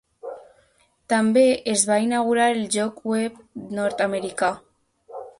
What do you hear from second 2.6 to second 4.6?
lloc web nord-americà.